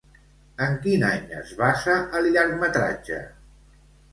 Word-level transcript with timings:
En 0.67 0.77
quin 0.85 1.03
any 1.09 1.27
es 1.41 1.53
basa 1.61 1.99
el 2.21 2.31
llargmetratge? 2.37 3.21